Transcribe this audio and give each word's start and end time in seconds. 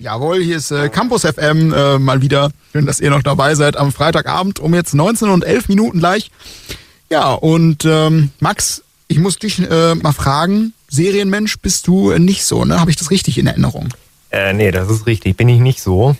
Jawohl, 0.00 0.40
hier 0.42 0.56
ist 0.56 0.70
äh, 0.70 0.88
Campus 0.88 1.22
FM 1.22 1.72
äh, 1.72 1.98
mal 1.98 2.22
wieder. 2.22 2.50
Schön, 2.72 2.86
dass 2.86 3.00
ihr 3.00 3.10
noch 3.10 3.22
dabei 3.22 3.54
seid 3.56 3.76
am 3.76 3.90
Freitagabend 3.92 4.60
um 4.60 4.72
jetzt 4.74 4.94
19 4.94 5.28
und 5.28 5.44
11 5.44 5.68
Minuten 5.68 5.98
gleich. 5.98 6.30
Ja, 7.10 7.32
und 7.32 7.84
ähm, 7.84 8.30
Max, 8.38 8.82
ich 9.08 9.18
muss 9.18 9.36
dich 9.38 9.58
äh, 9.58 9.94
mal 9.96 10.12
fragen, 10.12 10.72
Serienmensch 10.88 11.58
bist 11.58 11.86
du 11.88 12.12
nicht 12.16 12.44
so, 12.44 12.64
ne? 12.64 12.78
Habe 12.80 12.90
ich 12.90 12.96
das 12.96 13.10
richtig 13.10 13.38
in 13.38 13.46
Erinnerung? 13.48 13.88
Äh, 14.30 14.52
nee, 14.52 14.70
das 14.70 14.88
ist 14.88 15.06
richtig, 15.06 15.36
bin 15.36 15.48
ich 15.48 15.58
nicht 15.60 15.82
so. 15.82 16.14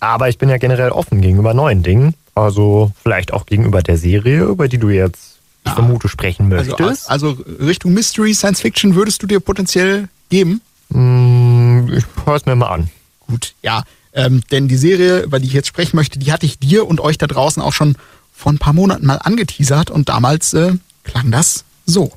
Aber 0.00 0.28
ich 0.28 0.36
bin 0.36 0.50
ja 0.50 0.58
generell 0.58 0.90
offen 0.90 1.22
gegenüber 1.22 1.54
neuen 1.54 1.82
Dingen. 1.82 2.14
Also 2.34 2.92
vielleicht 3.02 3.32
auch 3.32 3.46
gegenüber 3.46 3.80
der 3.82 3.96
Serie, 3.96 4.44
über 4.44 4.68
die 4.68 4.78
du 4.78 4.90
jetzt, 4.90 5.38
ich 5.64 5.70
Ja. 5.70 5.74
vermute, 5.76 6.08
sprechen 6.08 6.48
möchtest. 6.50 7.08
Also, 7.08 7.28
also 7.28 7.42
Richtung 7.60 7.94
Mystery, 7.94 8.34
Science 8.34 8.60
Fiction 8.60 8.96
würdest 8.96 9.22
du 9.22 9.26
dir 9.26 9.40
potenziell 9.40 10.08
geben? 10.28 10.60
Mm, 10.90 11.88
ich 11.96 12.04
hör's 12.26 12.44
mir 12.44 12.56
mal 12.56 12.66
an. 12.68 12.90
Gut, 13.34 13.54
ja. 13.62 13.82
Ähm, 14.12 14.42
denn 14.52 14.68
die 14.68 14.76
Serie, 14.76 15.22
über 15.22 15.40
die 15.40 15.48
ich 15.48 15.54
jetzt 15.54 15.66
sprechen 15.66 15.96
möchte, 15.96 16.20
die 16.20 16.30
hatte 16.30 16.46
ich 16.46 16.60
dir 16.60 16.86
und 16.86 17.00
euch 17.00 17.18
da 17.18 17.26
draußen 17.26 17.60
auch 17.60 17.72
schon 17.72 17.96
vor 18.32 18.52
ein 18.52 18.58
paar 18.58 18.72
Monaten 18.72 19.06
mal 19.06 19.16
angeteasert 19.16 19.90
und 19.90 20.08
damals 20.08 20.54
äh, 20.54 20.74
klang 21.02 21.32
das 21.32 21.64
so. 21.84 22.12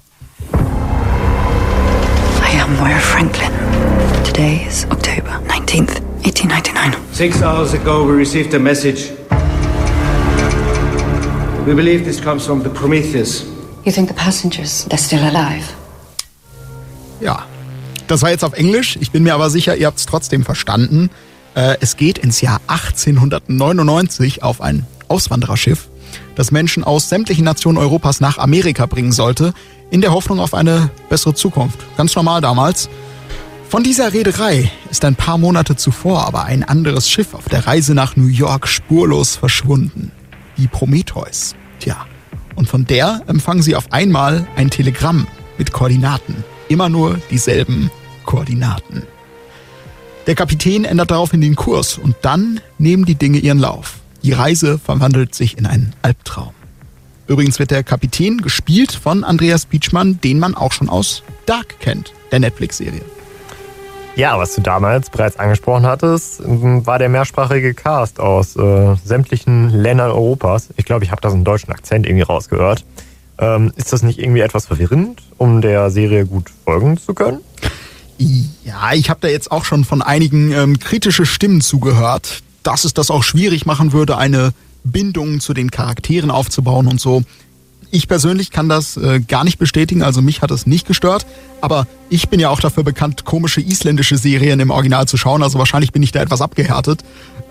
I 0.53 2.59
am 2.61 2.77
Moira 2.77 2.99
Franklin. 2.99 3.49
Today 4.23 4.61
is 4.69 4.85
October 4.91 5.41
19th, 5.47 5.99
1899. 6.23 6.99
Six 7.13 7.41
hours 7.41 7.73
ago, 7.73 8.07
we 8.07 8.13
received 8.15 8.53
a 8.53 8.59
message. 8.59 9.09
We 11.65 11.73
believe 11.73 12.05
this 12.05 12.21
comes 12.21 12.45
from 12.45 12.61
the 12.61 12.69
Prometheus. 12.69 13.43
You 13.85 13.91
think 13.91 14.07
the 14.07 14.13
passengers, 14.13 14.85
they're 14.85 14.99
still 14.99 15.23
alive? 15.23 15.65
Ja, 17.19 17.43
das 18.07 18.21
war 18.21 18.29
jetzt 18.29 18.43
auf 18.43 18.53
Englisch. 18.53 18.97
Ich 19.01 19.11
bin 19.11 19.23
mir 19.23 19.33
aber 19.33 19.49
sicher, 19.49 19.75
ihr 19.75 19.87
habt 19.87 19.99
es 19.99 20.05
trotzdem 20.05 20.43
verstanden. 20.43 21.09
Äh, 21.55 21.77
es 21.81 21.97
geht 21.97 22.17
ins 22.17 22.41
Jahr 22.41 22.61
1899 22.67 24.43
auf 24.43 24.61
ein 24.61 24.85
Auswandererschiff, 25.07 25.89
das 26.35 26.51
Menschen 26.51 26.83
aus 26.83 27.09
sämtlichen 27.09 27.45
Nationen 27.45 27.77
Europas 27.77 28.19
nach 28.19 28.37
Amerika 28.37 28.85
bringen 28.85 29.11
sollte, 29.11 29.53
in 29.89 30.01
der 30.01 30.11
Hoffnung 30.11 30.39
auf 30.39 30.53
eine 30.53 30.89
bessere 31.09 31.33
Zukunft. 31.33 31.79
Ganz 31.97 32.15
normal 32.15 32.41
damals. 32.41 32.89
Von 33.69 33.83
dieser 33.83 34.13
Reederei 34.13 34.71
ist 34.89 35.03
ein 35.03 35.15
paar 35.15 35.37
Monate 35.37 35.75
zuvor 35.75 36.25
aber 36.25 36.45
ein 36.45 36.63
anderes 36.63 37.09
Schiff 37.09 37.33
auf 37.33 37.49
der 37.49 37.67
Reise 37.67 37.93
nach 37.93 38.15
New 38.15 38.27
York 38.27 38.67
spurlos 38.67 39.35
verschwunden. 39.35 40.11
Die 40.57 40.67
Prometheus. 40.67 41.53
Tja, 41.79 42.05
und 42.55 42.67
von 42.69 42.85
der 42.85 43.21
empfangen 43.27 43.61
sie 43.61 43.75
auf 43.75 43.91
einmal 43.91 44.47
ein 44.55 44.69
Telegramm 44.69 45.27
mit 45.57 45.73
Koordinaten. 45.73 46.43
Immer 46.69 46.89
nur 46.89 47.19
dieselben 47.31 47.89
Koordinaten. 48.25 49.03
Der 50.27 50.35
Kapitän 50.35 50.83
ändert 50.83 51.11
daraufhin 51.11 51.39
den 51.39 51.55
Kurs 51.55 51.97
und 51.97 52.15
dann 52.21 52.59
nehmen 52.77 53.05
die 53.05 53.15
Dinge 53.15 53.37
ihren 53.37 53.59
Lauf. 53.59 53.99
Die 54.23 54.33
Reise 54.33 54.77
verwandelt 54.77 55.33
sich 55.33 55.57
in 55.57 55.65
einen 55.65 55.93
Albtraum. 56.01 56.51
Übrigens 57.27 57.59
wird 57.59 57.71
der 57.71 57.83
Kapitän 57.83 58.41
gespielt 58.41 58.91
von 58.91 59.23
Andreas 59.23 59.65
Pietschmann, 59.65 60.19
den 60.21 60.39
man 60.39 60.55
auch 60.55 60.71
schon 60.71 60.89
aus 60.89 61.23
Dark 61.45 61.79
kennt, 61.79 62.13
der 62.31 62.39
Netflix-Serie. 62.39 63.01
Ja, 64.17 64.39
was 64.39 64.55
du 64.55 64.61
damals 64.61 65.11
bereits 65.11 65.37
angesprochen 65.37 65.85
hattest, 65.85 66.41
war 66.43 66.97
der 66.97 67.07
mehrsprachige 67.07 67.73
Cast 67.73 68.19
aus 68.19 68.55
äh, 68.55 68.95
sämtlichen 69.05 69.69
Ländern 69.69 70.09
Europas. 70.09 70.69
Ich 70.75 70.85
glaube, 70.85 71.05
ich 71.05 71.11
habe 71.11 71.21
da 71.21 71.29
so 71.29 71.35
einen 71.35 71.43
deutschen 71.43 71.71
Akzent 71.71 72.07
irgendwie 72.07 72.23
rausgehört. 72.23 72.83
Ähm, 73.39 73.71
ist 73.75 73.93
das 73.93 74.03
nicht 74.03 74.19
irgendwie 74.19 74.41
etwas 74.41 74.65
verwirrend, 74.65 75.21
um 75.37 75.61
der 75.61 75.91
Serie 75.91 76.25
gut 76.25 76.51
folgen 76.65 76.97
zu 76.97 77.13
können? 77.13 77.39
Ja, 78.17 78.93
ich 78.93 79.09
habe 79.09 79.19
da 79.21 79.27
jetzt 79.27 79.51
auch 79.51 79.63
schon 79.63 79.85
von 79.85 80.01
einigen 80.01 80.51
ähm, 80.51 80.79
kritische 80.79 81.25
Stimmen 81.25 81.61
zugehört, 81.61 82.41
dass 82.63 82.83
es 82.83 82.93
das 82.93 83.11
auch 83.11 83.23
schwierig 83.23 83.65
machen 83.65 83.93
würde, 83.93 84.17
eine 84.17 84.53
Bindung 84.83 85.39
zu 85.39 85.53
den 85.53 85.69
Charakteren 85.69 86.31
aufzubauen 86.31 86.87
und 86.87 86.99
so. 86.99 87.23
Ich 87.89 88.07
persönlich 88.07 88.51
kann 88.51 88.67
das 88.67 88.97
äh, 88.97 89.21
gar 89.21 89.43
nicht 89.43 89.59
bestätigen, 89.59 90.01
also 90.01 90.21
mich 90.21 90.41
hat 90.41 90.51
es 90.51 90.65
nicht 90.65 90.87
gestört. 90.87 91.25
Aber 91.61 91.87
ich 92.09 92.27
bin 92.27 92.39
ja 92.39 92.49
auch 92.49 92.59
dafür 92.59 92.83
bekannt, 92.83 93.23
komische 93.23 93.61
isländische 93.61 94.17
Serien 94.17 94.59
im 94.59 94.71
Original 94.71 95.07
zu 95.07 95.15
schauen, 95.15 95.43
also 95.43 95.57
wahrscheinlich 95.59 95.91
bin 95.91 96.03
ich 96.03 96.11
da 96.11 96.21
etwas 96.21 96.41
abgehärtet. 96.41 97.03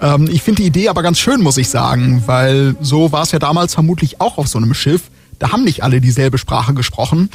Ähm, 0.03 0.29
ich 0.31 0.43
finde 0.43 0.63
die 0.63 0.69
Idee 0.69 0.89
aber 0.89 1.03
ganz 1.03 1.19
schön, 1.19 1.41
muss 1.41 1.57
ich 1.57 1.69
sagen, 1.69 2.25
weil 2.27 2.77
so 2.81 3.13
war 3.13 3.23
es 3.23 3.33
ja 3.33 3.39
damals 3.39 3.75
vermutlich 3.75 4.21
auch 4.21 4.37
auf 4.37 4.49
so 4.49 4.59
einem 4.59 4.75
Schiff. 4.75 5.11
Da 5.39 5.53
haben 5.53 5.65
nicht 5.65 5.83
alle 5.83 6.01
dieselbe 6.01 6.39
Sprache 6.39 6.75
gesprochen. 6.75 7.31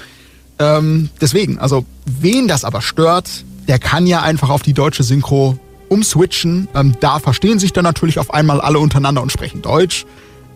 Ähm, 0.60 1.10
deswegen, 1.20 1.58
also 1.60 1.86
wen 2.06 2.48
das 2.48 2.64
aber 2.64 2.82
stört, 2.82 3.46
der 3.68 3.80
kann 3.80 4.06
ja 4.08 4.22
einfach 4.22 4.50
auf 4.50 4.62
die 4.62 4.74
deutsche 4.74 5.04
Synchro 5.04 5.58
umswitchen. 5.90 6.68
Ähm, 6.74 6.96
da 7.00 7.20
verstehen 7.20 7.60
sich 7.60 7.74
dann 7.74 7.84
natürlich 7.84 8.20
auf 8.20 8.34
einmal 8.34 8.62
alle 8.62 8.80
untereinander 8.80 9.22
und 9.22 9.32
sprechen 9.32 9.62
Deutsch. 9.62 10.06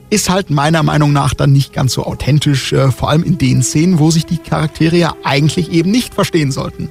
Ist 0.09 0.29
halt 0.29 0.49
meiner 0.49 0.83
Meinung 0.83 1.13
nach 1.13 1.33
dann 1.33 1.51
nicht 1.51 1.73
ganz 1.73 1.93
so 1.93 2.05
authentisch, 2.05 2.71
äh, 2.73 2.91
vor 2.91 3.09
allem 3.09 3.23
in 3.23 3.37
den 3.37 3.63
Szenen, 3.63 3.99
wo 3.99 4.11
sich 4.11 4.25
die 4.25 4.37
Charaktere 4.37 4.95
ja 4.95 5.15
eigentlich 5.23 5.71
eben 5.71 5.91
nicht 5.91 6.13
verstehen 6.13 6.51
sollten. 6.51 6.89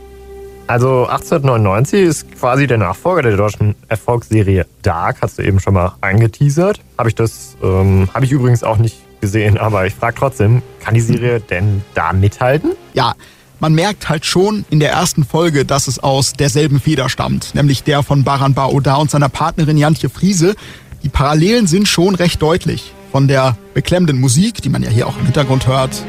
Also 0.67 1.07
1899 1.07 2.01
ist 2.01 2.33
quasi 2.33 2.67
der 2.67 2.79
Nachfolger 2.79 3.23
der 3.23 3.37
deutschen 3.37 3.75
Erfolgsserie 3.89 4.67
Dark, 4.83 5.19
hast 5.21 5.39
du 5.39 5.43
eben 5.43 5.61
schon 5.61 5.75
mal 5.75 5.93
angeteasert. 6.01 6.81
Habe 6.97 7.11
ich 7.11 7.15
das, 7.15 7.57
ähm, 7.63 8.09
habe 8.15 8.25
ich 8.25 8.33
übrigens 8.33 8.65
auch 8.65 8.79
nicht 8.79 8.97
gesehen, 9.25 9.57
aber 9.57 9.87
ich 9.87 9.95
frage 9.95 10.17
trotzdem, 10.19 10.61
kann 10.81 10.93
die 10.93 11.01
Serie 11.01 11.41
denn 11.41 11.83
da 11.95 12.13
mithalten? 12.13 12.73
Ja, 12.93 13.15
man 13.59 13.75
merkt 13.75 14.11
halt 14.11 14.27
schon 14.27 14.67
in 14.69 14.81
der 14.81 14.91
ersten 14.91 15.25
Folge, 15.25 15.65
dass 15.65 15.89
es 15.89 15.99
aus 15.99 16.35
derselben 16.35 16.79
Feder 16.79 17.09
stammt, 17.09 17.55
nämlich 17.55 17.83
der 17.85 18.03
von 18.03 18.23
Baran 18.23 18.53
Baoda 18.53 18.97
und 18.97 19.11
seiner 19.11 19.31
Partnerin 19.31 19.79
Jantje 19.79 20.11
Friese. 20.11 20.57
Die 21.03 21.09
Parallelen 21.09 21.67
sind 21.67 21.89
schon 21.89 22.15
recht 22.15 22.43
deutlich. 22.43 22.93
Von 23.13 23.27
der 23.27 23.57
beklemmenden 23.73 24.21
Musik, 24.21 24.61
die 24.61 24.69
man 24.69 24.83
ja 24.83 24.91
hier 24.91 25.07
auch 25.07 25.17
im 25.17 25.25
Hintergrund 25.25 25.67
hört, 25.67 26.05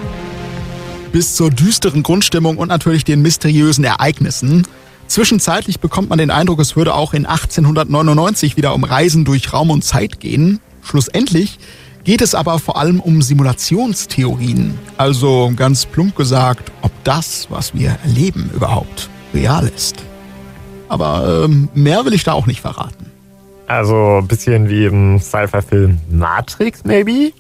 bis 1.14 1.36
zur 1.36 1.52
düsteren 1.52 2.04
Grundstimmung 2.04 2.58
und 2.58 2.68
natürlich 2.68 3.06
den 3.06 3.22
mysteriösen 3.22 3.86
Ereignissen. 3.86 4.68
Zwischenzeitlich 5.08 5.80
bekommt 5.80 6.10
man 6.10 6.18
den 6.18 6.32
Eindruck, 6.32 6.60
es 6.60 6.76
würde 6.76 6.94
auch 6.94 7.14
in 7.14 7.26
1899 7.26 8.58
wieder 8.58 8.76
um 8.76 8.84
Reisen 8.84 9.24
durch 9.24 9.54
Raum 9.54 9.70
und 9.70 9.86
Zeit 9.86 10.20
gehen. 10.20 10.60
Schlussendlich 10.82 11.60
geht 12.06 12.22
es 12.22 12.34
aber 12.36 12.60
vor 12.60 12.78
allem 12.78 13.02
um 13.02 13.22
Simulationstheorien. 13.22 14.78
Also 14.96 15.52
ganz 15.56 15.86
plump 15.86 16.16
gesagt, 16.16 16.72
ob 16.82 16.92
das, 17.04 17.48
was 17.50 17.74
wir 17.74 17.98
erleben, 18.04 18.50
überhaupt 18.54 19.10
real 19.34 19.68
ist. 19.68 19.98
Aber 20.88 21.44
ähm, 21.44 21.68
mehr 21.74 22.06
will 22.06 22.14
ich 22.14 22.24
da 22.24 22.34
auch 22.34 22.46
nicht 22.46 22.62
verraten. 22.62 23.12
Also 23.68 24.20
ein 24.20 24.28
bisschen 24.28 24.70
wie 24.70 24.86
im 24.86 25.20
Sci-Fi-Film 25.20 26.00
Matrix, 26.12 26.84
maybe? 26.84 27.34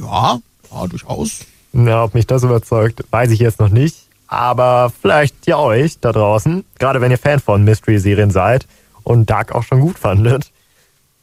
Ja, 0.00 0.38
ja, 0.72 0.86
durchaus. 0.88 1.40
Na, 1.72 2.04
ob 2.04 2.14
mich 2.14 2.26
das 2.26 2.42
überzeugt, 2.42 3.04
weiß 3.10 3.30
ich 3.30 3.38
jetzt 3.38 3.60
noch 3.60 3.68
nicht. 3.68 3.96
Aber 4.26 4.90
vielleicht 5.02 5.46
ja 5.46 5.58
euch 5.58 6.00
da 6.00 6.12
draußen, 6.12 6.64
gerade 6.78 7.00
wenn 7.02 7.10
ihr 7.10 7.18
Fan 7.18 7.40
von 7.40 7.64
Mystery-Serien 7.64 8.30
seid 8.30 8.66
und 9.02 9.28
Dark 9.28 9.54
auch 9.54 9.62
schon 9.62 9.80
gut 9.80 9.98
fandet. 9.98 10.50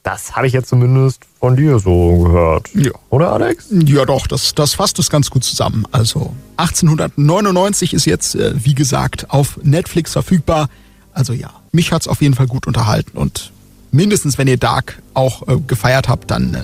Das 0.08 0.34
habe 0.34 0.46
ich 0.46 0.54
jetzt 0.54 0.70
zumindest 0.70 1.20
von 1.38 1.54
dir 1.54 1.78
so 1.78 2.22
gehört. 2.22 2.70
Ja. 2.72 2.92
Oder, 3.10 3.30
Alex? 3.30 3.66
Ja, 3.70 4.06
doch, 4.06 4.26
das, 4.26 4.54
das 4.54 4.72
fasst 4.72 4.98
es 4.98 5.10
ganz 5.10 5.28
gut 5.28 5.44
zusammen. 5.44 5.84
Also 5.92 6.34
1899 6.56 7.92
ist 7.92 8.06
jetzt, 8.06 8.34
äh, 8.34 8.54
wie 8.56 8.74
gesagt, 8.74 9.28
auf 9.28 9.60
Netflix 9.62 10.14
verfügbar. 10.14 10.70
Also 11.12 11.34
ja, 11.34 11.50
mich 11.72 11.92
hat's 11.92 12.08
auf 12.08 12.22
jeden 12.22 12.32
Fall 12.32 12.46
gut 12.46 12.66
unterhalten 12.66 13.18
und 13.18 13.52
mindestens, 13.90 14.38
wenn 14.38 14.48
ihr 14.48 14.56
Dark 14.56 15.02
auch 15.12 15.46
äh, 15.46 15.58
gefeiert 15.66 16.08
habt, 16.08 16.30
dann 16.30 16.54
äh, 16.54 16.62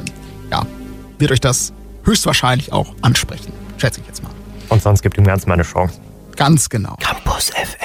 ja, 0.51 0.65
wird 1.19 1.31
euch 1.31 1.41
das 1.41 1.75
höchstwahrscheinlich 2.05 2.73
auch 2.73 2.95
ansprechen. 3.03 3.53
Schätze 3.77 4.01
ich 4.01 4.07
jetzt 4.07 4.23
mal. 4.23 4.33
Und 4.71 4.83
sonst 4.83 5.03
gibt 5.03 5.19
ihm 5.19 5.25
ganz 5.25 5.45
mal 5.45 5.53
eine 5.53 5.65
Chance. 5.65 6.01
Ganz 6.35 6.71
genau. 6.71 6.97
Campus 6.99 7.51
FM. 7.51 7.84